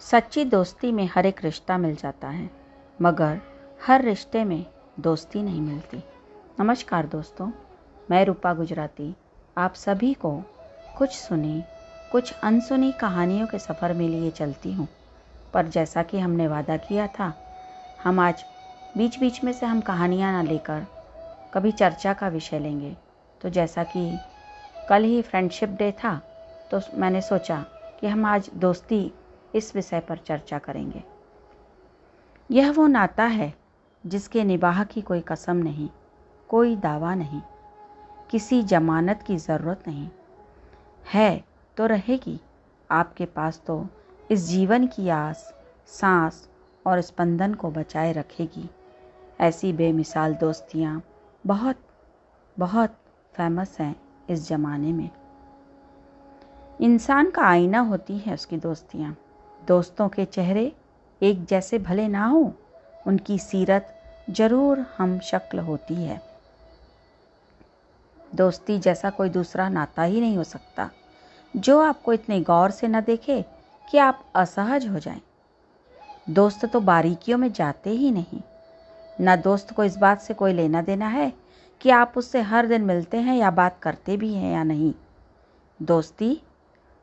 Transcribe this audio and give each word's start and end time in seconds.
सच्ची 0.00 0.44
दोस्ती 0.44 0.92
में 0.92 1.08
हर 1.14 1.26
एक 1.26 1.40
रिश्ता 1.44 1.76
मिल 1.78 1.94
जाता 1.94 2.28
है, 2.28 2.50
मगर 3.02 3.40
हर 3.86 4.02
रिश्ते 4.02 4.44
में 4.44 4.64
दोस्ती 5.00 5.42
नहीं 5.42 5.60
मिलती। 5.60 6.02
नमस्कार 6.60 7.06
दोस्तों, 7.06 7.50
मैं 8.10 8.24
रूपा 8.24 8.54
गुजराती। 8.54 9.14
आप 9.58 9.74
सभी 9.74 10.12
को 10.14 10.30
कुछ 10.98 11.10
सुनी, 11.10 11.62
कुछ 12.12 12.32
अनसुनी 12.32 12.92
कहानियों 12.92 13.46
के 13.46 13.58
सफ़र 13.58 13.92
में 13.92 14.08
लिए 14.08 14.30
चलती 14.30 14.72
हूँ। 14.72 14.88
पर 15.54 15.66
जैसा 15.66 16.02
कि 16.02 16.18
हमने 16.18 16.48
वादा 16.48 16.76
किया 16.76 17.06
था, 17.06 17.32
हम 18.04 18.20
आज 18.20 18.44
बीच 18.96 19.18
बीच 19.20 19.44
में 19.44 19.52
से 19.52 19.66
हम 19.66 19.80
कहानियाँ 19.80 20.32
ना 20.32 20.42
लेकर 20.42 20.86
कभी 21.54 21.72
चर्चा 21.72 22.12
का 22.12 22.28
विषय 22.28 22.58
लेंगे। 22.58 22.96
तो 23.40 23.50
जैसा 23.50 23.84
कि 23.84 24.18
कल 24.88 25.04
ही 25.04 25.22
फ्रेंडशिप 25.22 25.68
डे 25.68 25.92
था 25.92 26.20
तो 26.70 26.80
मैंने 26.94 27.20
सोचा 27.20 27.64
कि 28.00 28.06
हम 28.06 28.24
आज 28.24 28.50
दोस्ती 28.54 29.10
इस 29.54 29.76
विषय 29.76 30.00
पर 30.00 30.18
चर्चा 30.18 30.58
करेंगे। 30.58 31.02
यह 32.50 32.72
वो 32.72 32.86
नाता 32.86 33.24
है 33.24 33.54
जिसके 34.06 34.44
निबाह 34.44 34.84
की 34.84 35.00
कोई 35.00 35.20
कसम 35.20 35.56
नहीं, 35.56 35.88
कोई 36.48 36.76
दावा 36.76 37.14
नहीं, 37.14 37.42
किसी 38.30 38.62
जमानत 38.62 39.22
की 39.22 39.36
ज़रूरत 39.36 39.88
नहीं। 39.88 40.08
है 41.12 41.44
तो 41.76 41.86
रहेगी, 41.86 42.40
आपके 42.90 43.26
पास 43.26 43.62
तो 43.66 43.86
इस 44.30 44.40
जीवन 44.40 44.86
की 44.86 45.08
आस, 45.08 45.54
सांस 45.86 46.48
और 46.86 47.00
स्पंदन 47.00 47.54
को 47.54 47.70
बचाए 47.70 48.12
रखेगी। 48.12 48.70
ऐसी 49.40 49.72
बेमिसाल 49.72 50.34
दोस्तियाँ 50.34 51.02
बहुत 51.46 51.76
बहुत 52.58 52.96
फ़ेमस 53.36 53.80
हैं 53.80 53.96
इस 54.30 54.48
ज़माने 54.48 54.92
में। 54.92 55.10
इंसान 56.80 57.30
का 57.30 57.42
आईना 57.42 57.80
होती 57.80 58.18
है 58.18 58.34
उसकी 58.34 58.56
दोस्तियाँ। 58.56 59.16
दोस्तों 59.68 60.08
के 60.08 60.24
चेहरे 60.24 60.72
एक 61.22 61.44
जैसे 61.44 61.78
भले 61.78 62.08
ना 62.08 62.26
हो, 62.26 62.52
उनकी 63.06 63.38
सीरत 63.38 63.94
ज़रूर 64.30 64.86
हम 64.98 65.18
शक्ल 65.18 65.58
होती 65.58 65.94
है। 65.94 66.22
दोस्ती 68.34 68.78
जैसा 68.78 69.10
कोई 69.10 69.28
दूसरा 69.28 69.68
नाता 69.68 70.02
ही 70.02 70.20
नहीं 70.20 70.36
हो 70.36 70.44
सकता। 70.44 70.90
जो 71.56 71.80
आपको 71.80 72.12
इतने 72.12 72.40
गौर 72.40 72.70
से 72.70 72.88
न 72.88 73.00
देखे 73.00 73.44
कि 73.90 73.98
आप 73.98 74.32
असहज 74.34 74.88
हो 74.88 74.98
जाएँ। 74.98 75.20
दोस्त 76.30 76.64
तो 76.64 76.80
बारीकियों 76.80 77.38
में 77.38 77.52
जाते 77.52 77.90
ही 77.90 78.10
नहीं। 78.10 78.40
न 79.20 79.36
दोस्त 79.36 79.72
को 79.72 79.84
इस 79.84 79.96
बात 79.96 80.20
से 80.20 80.34
कोई 80.34 80.52
लेना 80.52 80.82
देना 80.82 81.08
है 81.08 81.32
कि 81.80 81.90
आप 81.90 82.12
उससे 82.16 82.40
हर 82.40 82.66
दिन 82.66 82.82
मिलते 82.82 83.16
हैं 83.16 83.36
या 83.36 83.50
बात 83.50 83.78
करते 83.82 84.16
भी 84.16 84.34
हैं 84.34 84.52
या 84.52 84.62
नहीं। 84.62 84.94
दोस्ती 85.82 86.42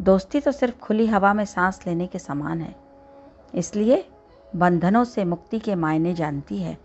दोस्ती 0.00 0.40
तो 0.40 0.52
सिर्फ़ 0.52 0.78
खुली 0.78 1.06
हवा 1.06 1.34
में 1.34 1.44
सांस 1.44 1.80
लेने 1.86 2.06
के 2.06 2.18
समान 2.18 2.60
है। 2.60 2.74
इसलिए 3.54 4.08
बंधनों 4.56 5.04
से 5.04 5.24
मुक्ति 5.24 5.58
के 5.58 5.74
मायने 5.74 6.14
जानती 6.14 6.58
है। 6.58 6.76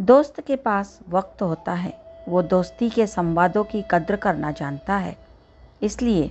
दोस्त 0.00 0.40
के 0.40 0.56
पास 0.56 1.00
वक्त 1.08 1.42
होता 1.42 1.72
है। 1.72 2.24
वो 2.28 2.42
दोस्ती 2.42 2.90
के 2.90 3.06
संवादों 3.06 3.64
की 3.64 3.84
कद्र 3.90 4.16
करना 4.16 4.50
जानता 4.50 4.96
है। 4.96 5.16
इसलिए 5.82 6.30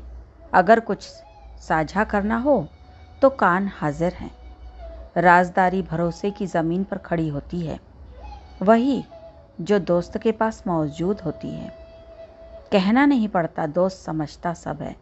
अगर 0.54 0.80
कुछ 0.80 1.04
साझा 1.62 2.04
करना 2.04 2.38
हो 2.38 2.68
तो 3.22 3.30
कान 3.30 3.72
हाजिर 3.74 4.14
हैं। 4.14 4.32
राजदारी 5.18 5.82
भरोसे 5.82 6.32
की 6.32 6.46
ज़मीन 6.46 6.84
पर 6.84 6.98
खड़ी 6.98 7.28
होती 7.28 7.62
है। 7.62 7.80
वही 8.62 9.04
जो 9.62 9.80
दोस्त 9.80 10.18
के 10.18 10.32
पास 10.32 10.64
मौजूद 10.68 11.22
होती 11.22 11.50
है। 11.50 11.72
कहना 12.72 13.06
नहीं 13.06 13.28
पड़ता, 13.28 13.68
दोस्त 13.68 13.98
समझता 13.98 14.54
सब 14.54 14.82
है। 14.82 14.96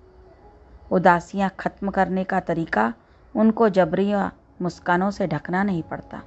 उदासियाँ 0.91 1.51
ख़त्म 1.59 1.89
करने 1.89 2.23
का 2.23 2.39
तरीका 2.39 2.93
उनको 3.35 3.69
जबरिया 3.69 4.31
मुस्कानों 4.61 5.11
से 5.11 5.27
ढकना 5.27 5.63
नहीं 5.63 5.83
पड़ता। 5.83 6.21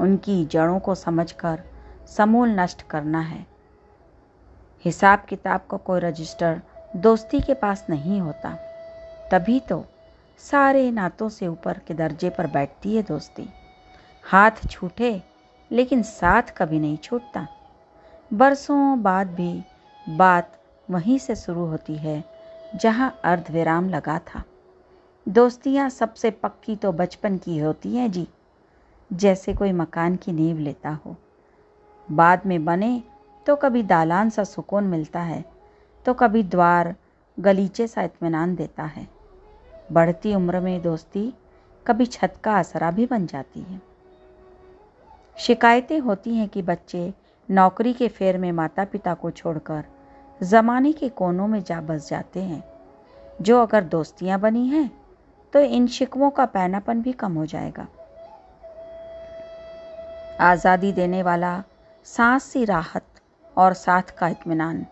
उनकी 0.00 0.44
जड़ों 0.44 0.78
को 0.78 0.94
समझकर 0.94 1.60
समूल 2.16 2.48
नष्ट 2.48 2.82
करना 2.82 3.20
है। 3.20 3.46
हिसाब 4.84 5.24
किताब 5.28 5.60
का 5.60 5.66
को 5.66 5.76
कोई 5.76 6.00
रजिस्टर 6.00 6.60
दोस्ती 6.96 7.40
के 7.40 7.54
पास 7.54 7.86
नहीं 7.90 8.20
होता। 8.20 8.58
तभी 9.32 9.60
तो 9.60 9.84
सारे 10.38 10.90
नातों 10.90 11.28
से 11.28 11.46
ऊपर 11.46 11.78
के 11.78 11.94
दर्जे 11.94 12.30
पर 12.30 12.46
बैठती 12.46 12.96
है 12.96 13.02
दोस्ती। 13.02 13.48
हाथ 14.24 14.50
छूटे, 14.70 15.22
लेकिन 15.72 16.02
साथ 16.02 16.42
कभी 16.42 16.78
नहीं 16.78 16.96
छूटता। 16.96 17.48
बरसों 18.32 19.02
बाद 19.02 19.26
भी 19.26 19.64
बात 20.08 20.58
वहीं 20.90 21.18
से 21.18 21.36
शुरू 21.36 21.66
होती 21.66 21.96
है 21.96 22.33
जहाँ 22.74 23.14
अर्धविराम 23.24 23.88
लगा 23.88 24.18
था। 24.18 24.42
दोस्तियाँ 25.26 25.88
सबसे 25.90 26.30
पक्की 26.30 26.76
तो 26.76 26.92
बचपन 26.92 27.36
की 27.38 27.58
होती 27.58 27.96
हैं 27.96 28.10
जी, 28.10 28.26
जैसे 29.10 29.54
कोई 29.54 29.72
मकान 29.72 30.16
की 30.16 30.32
नींव 30.32 30.58
लेता 30.58 30.90
हो। 31.06 31.16
बाद 32.08 32.46
में 32.46 32.64
बने 32.64 33.02
तो 33.46 33.56
कभी 33.56 33.82
दालान 33.82 34.30
सा 34.30 34.44
सुकून 34.44 34.84
मिलता 34.84 35.20
है 35.20 35.44
तो 36.06 36.14
कभी 36.14 36.42
द्वार 36.42 36.94
गलीचे 37.38 37.86
सा 37.86 38.02
इतमान 38.02 38.54
देता 38.56 38.84
है। 38.84 39.06
बढ़ती 39.92 40.34
उम्र 40.34 40.60
में 40.60 40.80
दोस्ती 40.82 41.32
कभी 41.86 42.06
छत 42.06 42.34
का 42.44 42.52
आसरा 42.52 42.90
भी 42.90 43.06
बन 43.06 43.26
जाती 43.26 43.60
है। 43.60 43.80
शिकायतें 45.38 45.98
होती 46.00 46.34
हैं 46.34 46.48
कि 46.48 46.62
बच्चे 46.62 47.12
नौकरी 47.48 47.92
के 47.92 48.08
फेर 48.08 48.38
में 48.38 48.50
माता 48.52 48.84
पिता 48.84 49.14
को 49.14 49.30
छोड़कर 49.30 49.84
ज़माने 50.44 50.92
के 50.92 51.08
कोनों 51.10 51.46
में 51.48 51.62
जा 51.62 51.80
बस 51.80 52.08
जाते 52.08 52.42
हैं। 52.42 52.62
जो 53.42 53.60
अगर 53.62 53.84
दोस्तियाँ 53.84 54.38
बनी 54.40 54.66
हैं 54.68 54.90
तो 55.52 55.60
इन 55.60 55.86
शिकवों 55.88 56.30
का 56.30 56.44
पैनापन 56.46 57.00
भी 57.02 57.12
कम 57.14 57.34
हो 57.34 57.46
जाएगा। 57.46 57.86
आज़ादी 60.42 60.92
देने 60.92 61.22
वाला 61.22 61.62
सांस 62.06 62.44
सी 62.44 62.64
राहत 62.64 63.04
और 63.56 63.72
साथ 63.74 64.16
का 64.18 64.28
इत्मीनान 64.28 64.84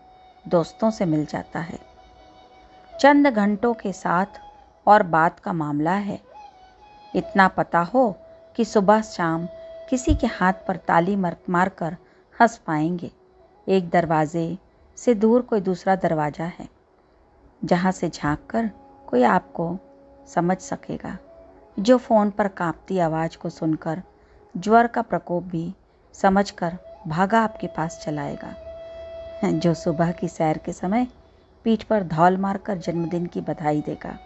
दोस्तों 0.45 0.89
से 0.91 1.05
मिल 1.05 1.25
जाता 1.25 1.59
है। 1.59 1.79
चंद 2.93 3.27
घंटों 3.27 3.73
के 3.73 3.91
साथ 3.93 4.39
और 4.87 5.03
बात 5.05 5.39
का 5.39 5.53
मामला 5.53 5.93
है। 5.93 6.19
इतना 7.13 7.47
पता 7.47 7.79
हो 7.83 8.09
कि 8.55 8.65
सुबह 8.65 9.01
शाम 9.01 9.45
किसी 9.89 10.15
के 10.15 10.27
हाथ 10.29 10.53
पर 10.67 10.77
ताली 10.77 11.15
मार 11.15 11.35
मार 11.49 11.69
कर 11.69 11.95
हंस 12.39 12.57
पाएँगे। 12.67 13.11
एक 13.67 13.89
दरवाजे 13.89 14.45
से 14.97 15.13
दूर 15.15 15.41
कोई 15.41 15.59
दूसरा 15.61 15.95
दरवाज़ा 15.95 16.45
है, 16.49 16.67
जहाँ 17.61 17.91
से 17.91 18.09
झाँक 18.09 18.45
कर 18.49 18.69
कोई 19.07 19.23
आपको 19.23 19.77
समझ 20.27 20.57
सकेगा। 20.59 21.17
जो 21.77 21.97
फ़ोन 21.97 22.29
पर 22.29 22.47
कांपती 22.49 22.99
आवाज़ 22.99 23.37
को 23.37 23.49
सुनकर, 23.49 24.01
ज्वर 24.55 24.87
का 24.87 25.01
प्रकोप 25.01 25.43
भी 25.43 25.73
समझकर 26.15 26.77
भागा 27.07 27.39
आपके 27.39 27.67
पास 27.67 27.99
चलाएगा। 27.99 28.55
जो 29.43 29.73
सुबह 29.73 30.11
की 30.11 30.27
सैर 30.27 30.57
के 30.57 30.73
समय 30.73 31.07
पीठ 31.65 31.83
पर 31.83 32.03
धौल 32.03 32.37
मारकर 32.37 32.77
जन्मदिन 32.77 33.25
की 33.25 33.41
बधाई 33.41 33.81
देगा। 33.81 34.17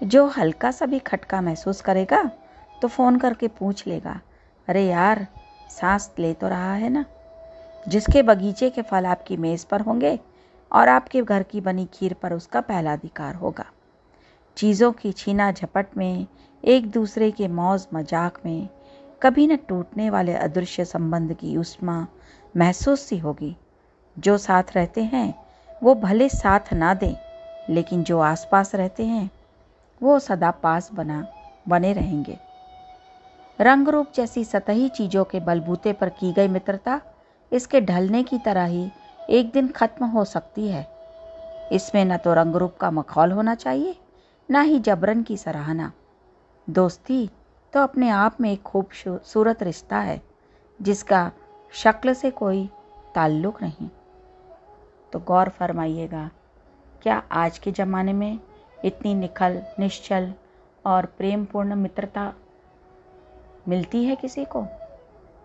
जो 0.00 0.26
हल्का 0.28 0.70
सा 0.70 0.86
भी 0.86 0.98
खटका 0.98 1.40
महसूस 1.40 1.80
करेगा 1.80 2.22
तो 2.82 2.88
फ़ोन 2.88 3.18
करके 3.18 3.48
पूछ 3.48 3.86
लेगा, 3.86 4.20
अरे 4.68 4.84
यार, 4.86 5.26
सांस 5.70 6.10
ले 6.18 6.32
तो 6.34 6.48
रहा 6.48 6.72
है 6.74 6.88
ना? 6.88 7.04
जिसके 7.88 8.22
बगीचे 8.22 8.70
के 8.70 8.82
फल 8.82 9.06
आपकी 9.06 9.36
मेज़ 9.36 9.66
पर 9.66 9.80
होंगे 9.80 10.18
और 10.72 10.88
आपके 10.88 11.22
घर 11.22 11.42
की 11.42 11.60
बनी 11.60 11.88
खीर 11.94 12.14
पर 12.14 12.32
उसका 12.32 12.60
पहला 12.60 12.92
अधिकार 12.92 13.34
होगा। 13.34 13.64
चीज़ों 14.56 14.92
की 14.92 15.12
छीना 15.12 15.52
झपट 15.52 15.96
में, 15.96 16.26
एक 16.64 16.90
दूसरे 16.90 17.30
के 17.30 17.48
मौज 17.48 17.86
मज़ाक 17.94 18.38
में, 18.44 18.68
कभी 19.22 19.46
न 19.46 19.56
टूटने 19.56 20.10
वाले 20.10 20.34
अदृश्य 20.34 20.84
संबंध 20.84 21.32
की 21.32 21.56
उष्मा 21.56 22.06
महसूस 22.56 23.00
सी 23.00 23.18
होगी। 23.18 23.56
जो 24.18 24.38
साथ 24.38 24.62
रहते 24.76 25.02
हैं, 25.02 25.34
वो 25.82 25.94
भले 25.94 26.28
साथ 26.28 26.72
ना 26.72 26.94
दें, 26.94 27.14
लेकिन 27.70 28.02
जो 28.02 28.18
आसपास 28.18 28.74
रहते 28.74 29.04
हैं, 29.04 29.30
वो 30.02 30.18
सदा 30.18 30.50
पास 30.50 30.90
बना, 30.92 31.26
बने 31.68 31.92
रहेंगे। 31.92 32.38
रंग 33.60 33.88
रूप 33.88 34.12
जैसी 34.14 34.44
सतही 34.44 34.88
चीज़ों 34.88 35.24
के 35.24 35.40
बलबूते 35.40 35.92
पर 35.92 36.08
की 36.08 36.32
गई 36.32 36.48
मित्रता 36.48 37.00
इसके 37.52 37.80
ढलने 37.80 38.22
की 38.22 38.38
तरह 38.38 38.64
ही 38.64 38.88
एक 39.30 39.50
दिन 39.52 39.68
खत्म 39.68 40.06
हो 40.06 40.24
सकती 40.24 40.68
है। 40.68 40.86
इसमें 41.72 42.04
न 42.04 42.16
तो 42.16 42.34
रंग 42.34 42.56
रूप 42.56 42.76
का 42.76 42.90
मखौल 42.90 43.32
होना 43.32 43.54
चाहिए, 43.54 43.96
ना 44.48 44.60
ही 44.60 44.78
जबरन 44.80 45.22
की 45.22 45.36
सराहना। 45.36 45.92
दोस्ती 46.68 47.28
तो 47.72 47.80
अपने 47.80 48.08
आप 48.10 48.40
में 48.40 48.50
एक 48.52 48.62
खूबसूरत 48.62 49.62
रिश्ता 49.62 49.98
है, 49.98 50.20
जिसका 50.80 51.30
शक्ल 51.74 52.14
से 52.14 52.30
कोई 52.30 52.66
ताल्लुक 53.14 53.62
नहीं। 53.62 53.88
तो 55.12 55.18
गौर 55.18 55.48
फरमाइएगा, 55.48 56.28
क्या 57.02 57.22
आज 57.32 57.58
के 57.58 57.72
ज़माने 57.72 58.12
में 58.12 58.38
इतनी 58.84 59.14
निखल, 59.14 59.62
निश्चल 59.80 60.32
और 60.84 61.06
प्रेमपूर्ण 61.18 61.74
मित्रता 61.74 62.32
मिलती 63.68 64.04
है 64.04 64.16
किसी 64.16 64.44
को, 64.46 64.66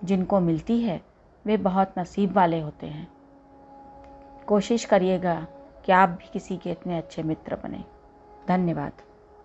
जिनको 0.03 0.39
मिलती 0.39 0.81
है? 0.81 1.01
वे 1.45 1.57
बहुत 1.57 1.93
नसीब 1.99 2.33
वाले 2.33 2.59
होते 2.59 2.87
हैं। 2.87 3.11
कोशिश 4.47 4.85
करिएगा 4.85 5.47
कि 5.85 5.91
आप 5.91 6.09
भी 6.09 6.29
किसी 6.33 6.57
के 6.57 6.71
इतने 6.71 6.97
अच्छे 6.97 7.23
मित्र 7.23 7.55
बने। 7.55 7.83
धन्यवाद। 8.47 8.91